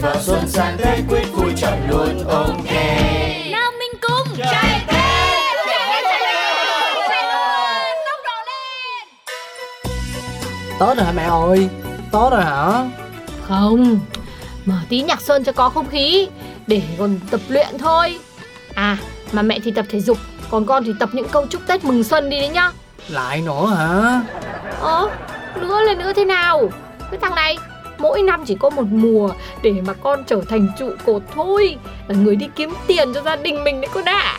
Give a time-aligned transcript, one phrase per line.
[0.00, 2.72] vào xuân sang Tết quyết vui chọn luôn ok
[3.50, 4.96] Nam Minh Cung Trai Tết.
[10.80, 11.68] Tết rồi hả mẹ ơi?
[12.12, 12.84] Tết rồi hả?
[13.48, 14.00] Không,
[14.64, 16.28] mở tí nhạc xuân cho có không khí
[16.66, 18.18] Để còn tập luyện thôi.
[18.74, 18.96] À,
[19.32, 20.18] mà mẹ thì tập thể dục
[20.50, 22.72] Còn con thì tập những câu chúc Tết mừng xuân đi đấy nhá.
[23.08, 24.22] Lại nữa hả?
[24.80, 25.08] Ơ,
[25.60, 26.70] nữa là nữa thế nào?
[27.10, 27.56] Cái thằng này
[28.00, 29.30] mỗi năm chỉ có một mùa
[29.62, 31.76] Để mà con trở thành trụ cột thôi.
[32.08, 34.38] Là người đi kiếm tiền cho gia đình mình đấy con ạ.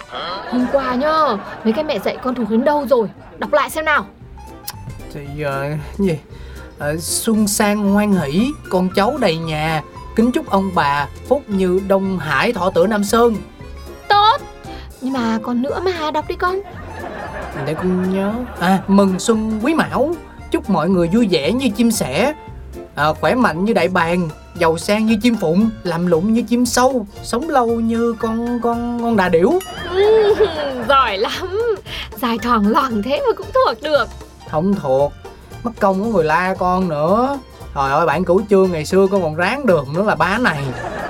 [0.52, 3.10] Hôm qua nhá Mấy cái mẹ dạy con thuộc đến đâu rồi?
[3.38, 4.06] Đọc lại xem nào.
[5.14, 6.18] Thì uh, gì?
[6.80, 9.82] Ờ, Xuân sang hoan hỷ Con cháu đầy nhà.
[10.16, 13.36] Kính chúc ông bà Phúc như Đông Hải thọ tử Nam Sơn.
[14.08, 14.38] Tốt.
[15.02, 16.62] Nhưng mà còn nữa mà đọc đi con.
[17.66, 18.34] Để con nhớ.
[18.60, 20.16] À mừng xuân quý mão.
[20.52, 22.34] Chúc mọi người vui vẻ như chim sẻ
[22.96, 26.66] à, Khỏe mạnh như đại bàng Giàu sang như chim phụng Làm lụng như chim
[26.66, 29.60] sâu Sống lâu như con con con đà điểu.
[30.90, 31.76] Giỏi lắm.
[32.22, 34.06] Dài thoảng loảng thế mà cũng thuộc được.
[34.52, 35.14] Không thuộc.
[35.64, 37.40] Mất công của người la con nữa.
[37.76, 40.64] Trời ơi bản cửu chương ngày xưa con còn ráng được nữa là bá này.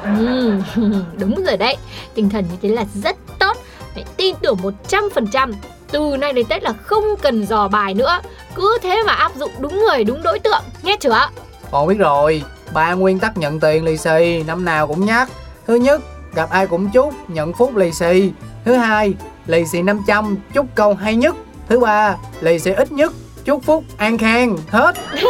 [0.04, 0.62] Ừm,
[1.18, 1.78] Đúng rồi đấy.
[2.14, 3.58] Tinh thần như thế là rất tốt.
[3.96, 4.58] Mẹ tin tưởng
[4.90, 5.54] 100%
[5.92, 8.20] Từ nay đến Tết là không cần dò bài nữa.
[8.56, 10.64] Cứ thế mà áp dụng đúng người đúng đối tượng.
[10.84, 11.28] Nghe chưa
[11.72, 12.44] con biết rồi,
[12.74, 15.30] Ba nguyên tắc nhận tiền lì xì, Năm nào cũng nhắc.
[15.68, 16.02] Thứ nhất,
[16.34, 18.32] Gặp ai cũng chúc, Nhận phúc lì xì.
[18.66, 19.14] Thứ hai,
[19.48, 21.36] Lì xì 500 Chúc câu hay nhất.
[21.70, 23.14] Thứ ba, Lì xì ít nhất,
[23.46, 24.96] Chúc phúc an khang, Hết.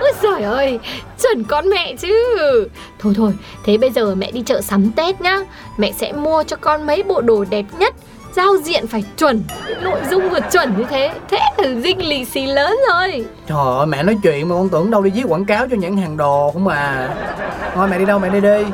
[0.00, 0.78] Ôi trời ơi,
[1.22, 2.14] Chuẩn con mẹ chứ.
[2.98, 3.32] Thôi thôi,
[3.64, 5.38] Thế bây giờ mẹ đi chợ sắm Tết nhá.
[5.76, 7.94] Mẹ sẽ mua cho con mấy bộ đồ đẹp nhất.
[8.36, 9.42] Giao diện phải chuẩn
[9.82, 13.24] Nội dung vừa chuẩn như thế Thế là dinh lì xì lớn rồi.
[13.46, 15.96] Trời ơi mẹ nói chuyện mà con tưởng đâu đi viết quảng cáo cho nhãn
[15.96, 17.08] hàng đồ không mà
[17.74, 18.64] Thôi mẹ đi đâu mẹ đi đi.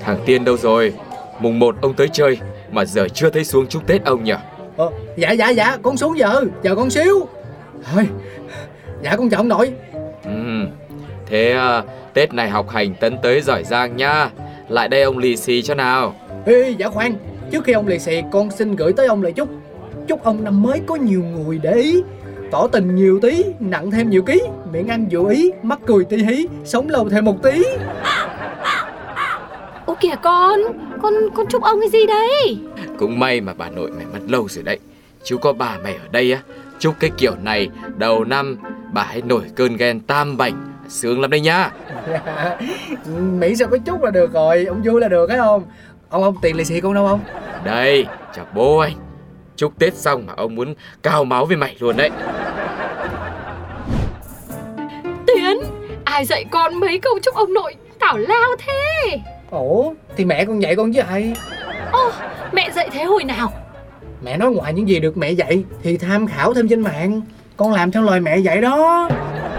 [0.00, 0.92] Thằng Tiên đâu rồi?
[1.40, 2.38] Mùng 1 ông tới chơi
[2.70, 4.34] mà giờ chưa thấy xuống chúc Tết ông nhỉ?
[4.76, 7.28] ờ, Dạ dạ dạ con xuống giờ Chờ con xíu.
[7.92, 8.08] Thôi
[9.02, 9.72] Dạ con chào ông nội.
[10.24, 10.68] Ừm,
[11.32, 11.82] thế à,
[12.14, 14.30] Tết này học hành tấn tới giỏi giang nha.
[14.68, 16.14] Lại đây ông lì xì cho nào.
[16.46, 17.14] Ê dạ khoan
[17.50, 19.48] Trước khi ông lì xì con xin gửi tới ông lời chúc
[20.08, 22.02] Chúc ông năm mới có nhiều người để ý
[22.50, 26.16] Tỏ tình nhiều tí Nặng thêm nhiều ký Miệng ăn vừa ý Mắt cười tí
[26.16, 27.62] hí Sống lâu thêm một tí
[29.86, 30.60] Ô kìa con
[31.02, 32.58] Con con chúc ông cái gì đấy
[32.98, 34.78] Cũng may mà bà nội mày mất lâu rồi đấy.
[35.24, 36.42] Chú có bà mày ở đây á.
[36.78, 38.56] Chúc cái kiểu này đầu năm
[38.92, 41.70] bà hãy nổi cơn ghen tam bảnh sướng lắm đây nhá.
[43.16, 45.64] Miễn sao có chút là được rồi Ông vui là được thấy không?
[46.08, 47.20] Ông ông tiền lì xì con đâu không
[47.64, 48.92] Đây, chào bố anh.
[49.56, 52.10] Chúc Tết xong mà ông muốn cao máu với mày luôn đấy.
[55.26, 55.60] Tiến
[56.04, 59.18] Ai dạy con mấy câu chúc ông nội Tảo lao thế?
[59.50, 61.34] Ủa thì mẹ con dạy con chứ ai?
[61.92, 62.10] Ô
[62.52, 63.52] mẹ dạy thế hồi nào?
[64.22, 67.20] Mẹ nói ngoài những gì được mẹ dạy Thì tham khảo thêm trên mạng.
[67.56, 69.08] Con làm theo lời mẹ dạy đó.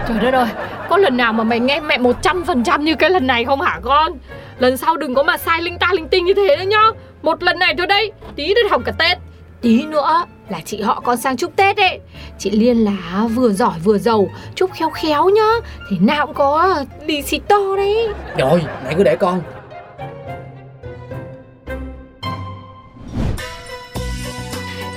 [0.08, 0.48] Trời đất ơi
[0.94, 4.12] Có lần nào mà mày nghe mẹ 100% như cái lần này không hả con?
[4.58, 6.82] Lần sau đừng có mà sai linh ta linh tinh như thế nữa nhá.
[7.22, 9.18] Một lần này thôi đây Tí đến hỏng cả Tết.
[9.60, 12.00] Tí nữa là chị họ con sang chúc Tết ấy.
[12.38, 15.50] Chị Liên là vừa giỏi vừa giàu Chúc khéo khéo nhá.
[15.90, 18.08] Thế nào cũng có lì xì to đấy.
[18.38, 19.42] Rồi mẹ cứ để con.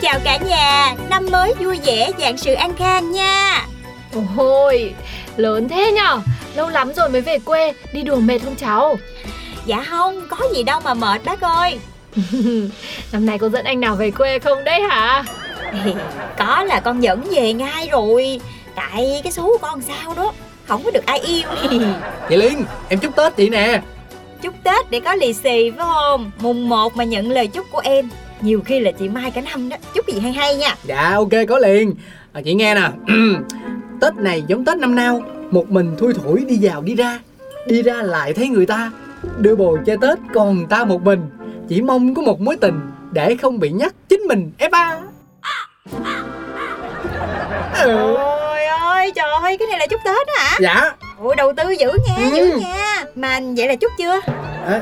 [0.01, 3.65] Chào cả nhà Năm mới vui vẻ dạng sự an khang nha.
[4.37, 4.93] Ôi
[5.39, 6.19] lớn thế nhở?
[6.55, 8.97] Lâu lắm rồi mới về quê Đi đùa mệt không cháu?
[9.65, 11.79] Dạ không Có gì đâu mà mệt bác ơi.
[13.11, 15.23] Năm nay có dẫn anh nào về quê không đấy hả?
[16.37, 18.41] Có là con dẫn về ngay rồi.
[18.75, 20.33] Tại cái số của con sao đó
[20.67, 21.41] Không có được ai yêu.
[22.29, 23.81] Chị Liên em chúc Tết chị nè.
[24.41, 26.31] Chúc Tết để có lì xì phải không?
[26.39, 28.09] Mùng 1 mà nhận lời chúc của em.
[28.41, 30.75] Nhiều khi là chị Mai cả năm đó Chúc gì hay hay nha.
[30.83, 31.95] Dạ ok có liền.
[32.33, 32.89] À, chị nghe nè
[34.01, 35.21] tết này giống tết năm nào
[35.51, 37.19] một mình thui thủi đi vào đi ra.
[37.67, 38.91] Đi ra lại thấy người ta
[39.37, 41.29] đưa bồ chơi tết còn ta một mình.
[41.67, 42.79] Chỉ mong có một mối tình
[43.11, 44.97] để không bị nhắc chính mình ép ba.
[47.83, 48.15] Ừ.
[48.15, 50.57] Ôi ơi trời ơi cái này là chúc Tết hả?
[50.61, 50.91] Dạ.
[51.19, 52.35] Ôi đầu tư dữ nha Ừ.
[52.35, 53.03] dữ nha.
[53.15, 54.19] Mà vậy là chúc chưa?
[54.65, 54.81] À,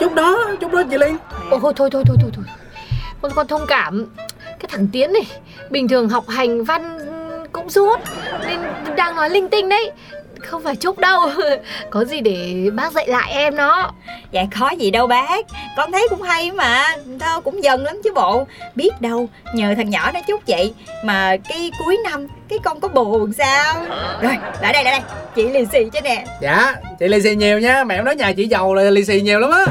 [0.00, 1.16] chút đó chút đó chị liên.
[1.50, 2.44] Ôi thôi thôi thôi thôi, thôi.
[3.22, 4.06] Con con thông cảm.
[4.44, 5.26] Cái thằng Tiến này
[5.70, 6.98] Bình thường học hành văn
[7.62, 8.00] cũng suốt
[8.46, 8.60] Nên
[8.96, 9.90] đang nói linh tinh đấy.
[10.40, 11.20] Không phải chúc đâu.
[11.90, 13.92] Có gì để bác dạy lại em nó.
[14.30, 15.46] Dạ có gì đâu bác.
[15.76, 16.96] Con thấy cũng hay mà.
[17.20, 18.46] Thôi cũng dần lắm chứ bộ.
[18.74, 20.72] Biết đâu nhờ thằng nhỏ nó chúc chị
[21.04, 23.74] Mà cái cuối năm Cái con có buồn sao?
[24.22, 25.00] Rồi lại đây lại đây.
[25.34, 26.24] Chị lì xì cho nè.
[26.40, 27.84] Dạ chị lì xì nhiều nha.
[27.84, 29.64] Mẹ em nói nhà chị giàu là lì xì nhiều lắm á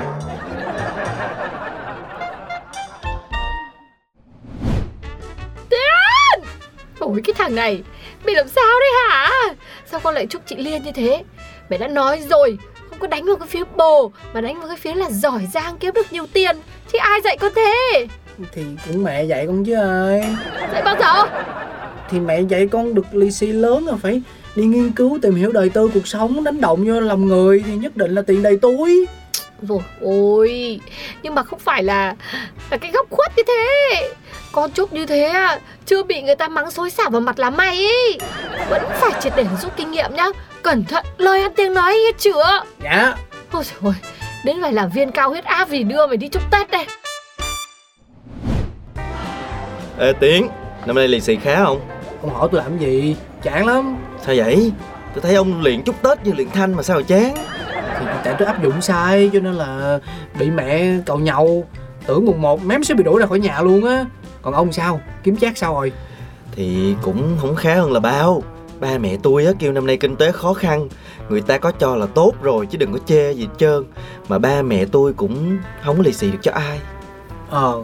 [7.11, 7.83] Ôi cái thằng này.
[8.25, 9.31] Mày làm sao đấy hả?
[9.91, 11.23] Sao con lại chúc chị Liên như thế?
[11.69, 12.57] Mày đã nói rồi
[12.89, 15.77] Không có đánh vào cái phía bồ Mà đánh vào cái phía là giỏi giang
[15.77, 16.57] kiếm được nhiều tiền.
[16.91, 18.07] Chứ ai dạy con thế?
[18.51, 20.21] Thì cũng mẹ dạy con chứ ơi
[20.73, 21.29] Dạy bao giờ
[22.09, 24.21] thì mẹ dạy con được lì xì lớn là phải
[24.55, 27.75] đi nghiên cứu tìm hiểu đời tư cuộc sống đánh động vô lòng người thì
[27.75, 29.05] nhất định là tiền đầy túi.
[29.61, 30.79] Rồi ôi
[31.23, 32.15] Nhưng mà không phải là
[32.71, 34.09] Là cái góc khuất như thế
[34.51, 37.49] Con chúc như thế à Chưa bị người ta mắng xối xả vào mặt là
[37.49, 38.17] mày ấy
[38.69, 40.25] Vẫn phải triệt để rút kinh nghiệm nhá
[40.61, 43.15] Cẩn thận lời ăn tiếng nói nghe chưa dạ.
[43.51, 44.11] Ôi trời ơi
[44.43, 46.85] Đến phải là viên cao huyết áp vì đưa mày đi chúc Tết đây.
[49.99, 50.47] Ê Tiến,
[50.85, 51.81] năm nay lì xì khá không?
[52.21, 53.15] ông hỏi tôi làm gì?
[53.43, 53.97] Chán lắm.
[54.25, 54.71] Sao vậy?
[55.13, 57.33] Tôi thấy ông luyện chút Tết như luyện thanh mà sao mà chán?
[57.99, 59.99] Thì tại tôi áp dụng sai cho nên là
[60.39, 61.67] bị mẹ cậu nhậu.
[62.07, 64.05] Tưởng mùng một mém sẽ bị đuổi ra khỏi nhà luôn á
[64.41, 65.01] còn ông sao?
[65.23, 65.91] Kiếm chát sao rồi?
[66.51, 68.43] Thì cũng không khá hơn là bao.
[68.79, 70.89] Ba mẹ tôi á kêu năm nay kinh tế khó khăn.
[71.29, 73.83] Người ta có cho là tốt rồi chứ đừng có chê gì hết trơn.
[74.29, 76.79] Mà ba mẹ tôi cũng không có lì xì được cho ai.
[77.49, 77.81] Ờ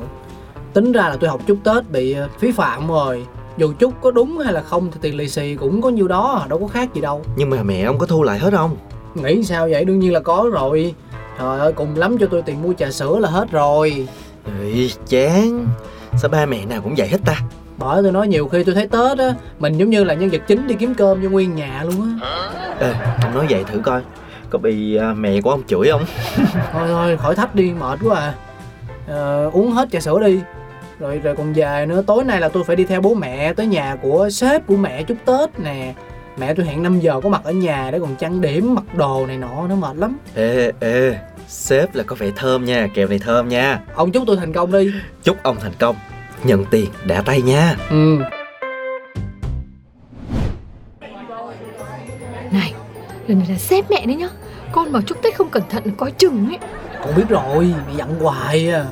[0.74, 3.26] tính ra là tôi học chút tết bị ờ, phí phạm rồi.
[3.58, 6.46] Dù chút có đúng hay là không thì tiền lì xì cũng có nhiêu đó
[6.50, 7.22] đâu có khác gì đâu.
[7.36, 8.78] Nhưng mà mẹ ông có thu lại hết không?
[9.16, 9.86] nghĩ sao vậy?
[9.86, 10.96] Đương nhiên là có rồi.
[11.40, 14.08] Trời ơi cùng lắm cho tôi tiền mua trà sữa là hết rồi.
[14.62, 15.68] Ê, chán
[16.18, 17.36] Sao ba mẹ nào cũng vậy hết ta?
[17.78, 20.42] Bởi tôi nói nhiều khi tôi thấy tết á mình giống như là nhân vật
[20.48, 22.28] chính đi kiếm cơm cho nguyên nhà luôn á.
[22.80, 24.02] Ê, ông nói vậy thử coi
[24.50, 26.06] Có bị à, mẹ của ông chửi không?
[26.74, 28.34] thôi thôi khỏi thách đi mệt quá à.
[29.08, 30.40] Ờ, uống hết trà sữa đi.
[31.00, 33.68] Rồi rồi còn về nữa tối nay là tôi phải đi theo bố mẹ tới
[33.68, 35.94] nhà của sếp của mẹ chúc tết nè.
[36.38, 39.26] Mẹ tôi hẹn 5 giờ có mặt ở nhà để còn trang điểm mặc đồ
[39.28, 40.18] này nọ nó mệt lắm.
[40.36, 41.18] Ê, ê,
[41.48, 43.80] sếp là có vẻ thơm nha, kèo này thơm nha.
[43.96, 44.92] Ông chúc tôi thành công đi.
[45.24, 45.96] Chúc ông thành công.
[46.44, 47.76] Nhận tiền đã tay nha.
[47.90, 48.20] Ừ.
[52.52, 52.74] Này
[53.28, 54.30] Lần này là sếp mẹ đấy nhá.
[54.72, 56.58] Con mà chúc Tết không cẩn thận coi chừng ấy.
[57.02, 58.86] Con biết rồi mẹ dặn hoài à.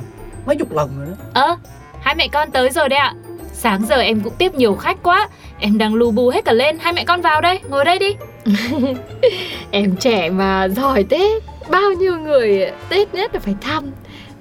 [0.46, 1.42] Mấy chục lần rồi đó.
[1.42, 1.56] Ơ,
[2.00, 3.14] hai mẹ con tới rồi đấy ạ.
[3.52, 5.28] Sáng giờ em cũng tiếp nhiều khách quá.
[5.58, 6.78] Em đang lu bu hết cả lên.
[6.80, 8.16] Hai mẹ con vào đây, ngồi đây đi.
[9.70, 13.84] Em trẻ mà giỏi Tết Bao nhiêu người Tết nhất là phải thăm.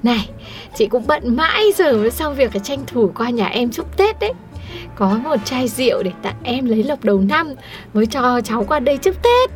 [0.04, 0.30] Này
[0.75, 3.98] chị cũng bận mãi giờ mới xong việc phải tranh thủ qua nhà em chúc
[3.98, 4.33] Tết đấy.
[4.95, 7.53] Có một chai rượu để tặng em lấy lộc đầu năm
[7.94, 9.50] Mới cho cháu qua đây chúc Tết.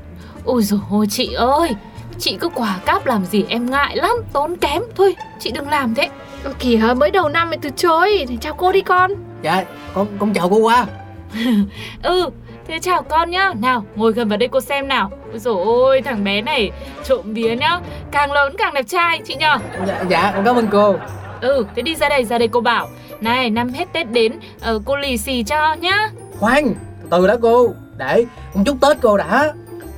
[0.46, 1.76] Ôi dồi ôi chị ơi,
[2.20, 4.82] chị cứ quả cáp làm gì em ngại lắm, tốn kém.
[4.96, 6.10] Thôi, chị đừng làm thế.
[6.44, 9.12] Ơ kìa mới đầu năm mày từ chối Thì chào cô đi con.
[9.42, 10.86] Dạ con con chào cô qua
[12.04, 12.30] Ừ,
[12.70, 13.54] thế chào con nhá.
[13.62, 15.12] Nào, ngồi gần vào đây cô xem nào.
[15.32, 16.72] Ôi dồi ôi, thằng bé này
[17.08, 17.80] trộm vía nhá.
[18.12, 19.58] Càng lớn càng đẹp trai, chị nhờ.
[19.88, 20.96] dạ dạ cảm ơn cô
[21.42, 22.88] Ừ, thế đi ra đây, ra đây cô bảo.
[23.22, 26.10] Này, năm hết Tết đến, ờ, cô lì xì cho nhá.
[26.40, 26.74] khoan
[27.10, 29.54] từ đã cô để con chúc tết cô đã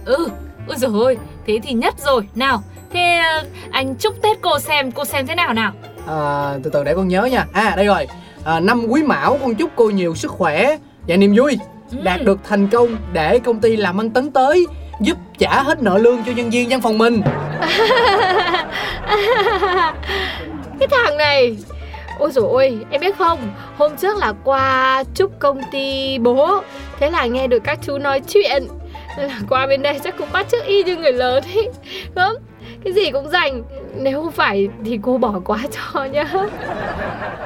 [0.05, 0.27] Ừ,
[0.67, 2.27] ôi dồi ôi, thế thì nhất rồi.
[2.35, 2.61] Nào,
[2.93, 5.71] thế ờ, anh chúc Tết cô xem, cô xem thế nào nào.
[6.07, 8.07] à, từ từ để con nhớ nha à đây rồi
[8.45, 11.59] à, năm quý mão con chúc cô nhiều sức khỏe và niềm vui.
[12.03, 14.65] Đạt được thành công để công ty làm ăn tấn tới
[14.99, 17.21] giúp trả hết nợ lương cho nhân viên văn phòng mình.
[20.79, 21.57] Cái thằng này.
[22.19, 23.39] Ôi dồi ôi, em biết không?
[23.77, 26.61] Hôm trước là qua chúc công ty bố.
[26.99, 28.67] Thế là nghe được các chú nói chuyện.
[29.17, 31.69] Là qua bên đây chắc cũng bắt chước y như người lớn ấy
[32.15, 32.35] Đúng
[32.83, 33.63] Cái gì cũng dành
[33.95, 36.25] Nếu không phải thì cô bỏ qua cho nhá.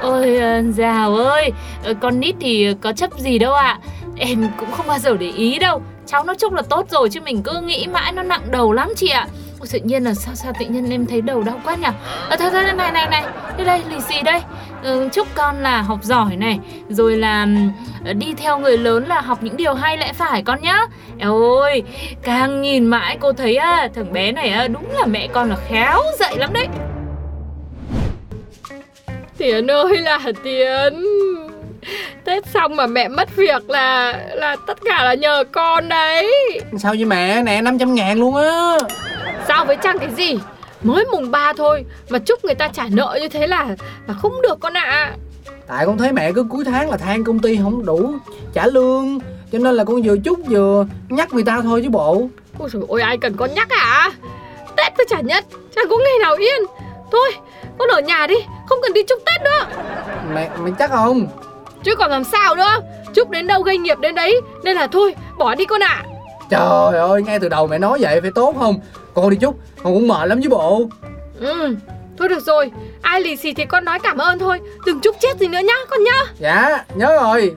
[0.02, 1.52] Ôi ờ, dào ơi,
[1.84, 3.78] ờ, con nít thì có chấp gì đâu ạ.
[4.18, 5.82] Em cũng không bao giờ để ý đâu.
[6.06, 8.92] Cháu nó chung là tốt rồi chứ mình cứ nghĩ mãi nó nặng đầu lắm
[8.96, 9.26] chị ạ.
[9.60, 11.88] Ôi tự nhiên là sao sao tự nhiên em thấy đầu đau quá nhỉ?
[12.28, 13.24] À, thôi thôi này này này.
[13.56, 14.40] Đây đây lì xì đây.
[14.82, 16.58] Ừ, chúc con là học giỏi này.
[16.88, 17.46] Rồi là
[18.04, 20.78] ừ, đi theo người lớn là học những điều hay lẽ phải con nhá.
[21.18, 21.82] Eo ơi
[22.22, 25.56] càng nhìn mãi cô thấy à, thằng bé này à, đúng là mẹ con là
[25.68, 26.68] khéo dạy lắm đấy.
[29.38, 31.04] Tiến ơi là Tiến
[32.24, 36.32] Tết xong mà mẹ mất việc là là tất cả là nhờ con đấy.
[36.78, 37.42] Sao vậy mẹ?
[37.42, 38.76] Nè 500 ngàn luôn á.
[39.48, 40.38] Sao với Trang cái gì?
[40.82, 43.66] Mới mùng 3 thôi Mà chúc người ta trả nợ như thế là
[44.08, 45.12] là không được con ạ.
[45.66, 48.14] Tại con thấy mẹ cứ cuối tháng là than công ty không đủ
[48.54, 49.18] trả lương
[49.52, 52.28] Cho nên là con vừa chút vừa nhắc người ta thôi chứ bộ.
[52.58, 54.10] Ôi trời ơi ai cần con nhắc à
[54.76, 55.44] Tết tôi trả nhất
[55.76, 56.62] Chẳng có ngày nào yên.
[57.12, 57.32] Thôi
[57.78, 58.34] con ở nhà đi
[58.66, 59.82] Không cần đi chúc Tết nữa.
[60.34, 61.26] Mẹ, mẹ chắc không?
[61.86, 62.80] Chứ còn làm sao nữa?
[63.14, 66.02] Chúc đến đâu gây nghiệp đến đấy Nên là thôi bỏ đi con ạ.
[66.50, 68.80] Trời ơi, ngay từ đầu mẹ nói vậy phải tốt không?
[69.14, 70.88] Con đi chút, con cũng mệt lắm chứ bộ.
[71.40, 71.74] Ừ
[72.18, 72.70] Thôi được rồi.
[73.02, 74.60] Ai lì xì thì con nói cảm ơn thôi.
[74.86, 76.24] Đừng chúc chết gì nữa nhá con nhá.
[76.38, 77.54] Dạ, nhớ rồi.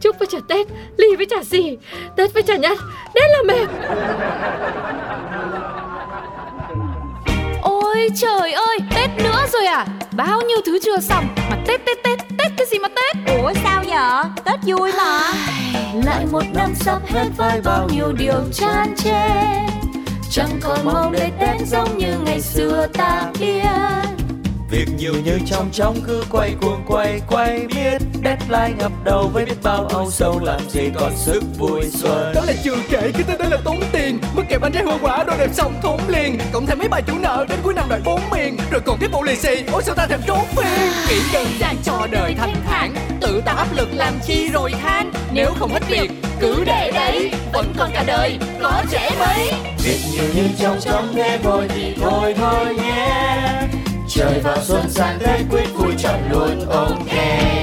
[0.00, 0.66] Chúc với trả Tết
[0.96, 1.78] Lì với trả xì
[2.16, 2.78] Tết với trả nhất
[3.14, 3.68] Đến là mệt.
[7.62, 9.86] Ôi trời ơi, Tết nữa rồi à?
[10.16, 12.18] Bao nhiêu thứ chưa xong Mà Tết Tết Tết,
[13.92, 14.30] vậy?
[14.44, 15.20] Tết vui mà.
[16.04, 19.28] Lại một năm sắp hết với bao nhiêu điều chan chê.
[20.30, 23.62] Chẳng còn mong để Tết giống như ngày xưa ta biết.
[24.70, 28.02] Việc nhiều như trong trong cứ quay cuồng quay quay biết.
[28.24, 32.32] Deadline ngập đầu với biết bao âu sầu làm gì còn sức vui xuân.
[32.34, 34.18] Đó là chưa kể cái tên đó là tốn tiền.
[34.36, 36.38] Mất kẹp bánh trái hoa quả đồ đẹp xong thốn liền.
[36.52, 38.56] Cộng thêm mấy bài chủ nợ đến cuối năm đòi bốn miền.
[38.70, 41.76] Rồi còn tiếp bộ lì xì Ôi sao ta thèm trốn phiền Nghĩ đơn giản
[41.84, 45.12] cho đời thanh thản Tự tạo áp lực làm chi rồi than.
[45.32, 46.10] Nếu không hết việc,
[46.40, 49.52] cứ để đấy, Vẫn còn cả đời, có trẻ mấy.
[49.84, 53.62] Việc nhiều như trong trong thế thôi thì thôi thôi nhé.
[54.08, 57.61] Trời vào xuân sang Tết, quyết vui chọn luôn ok